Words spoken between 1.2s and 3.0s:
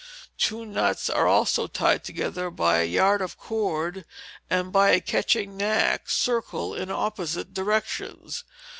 also tied together by a